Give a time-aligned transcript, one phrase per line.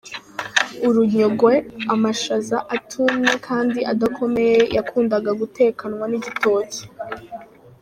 [0.87, 1.53] Urunyogwe”:
[1.93, 6.81] Amashaza atumye kandi adakomeye yakundaga gutekanwa n’igitoki.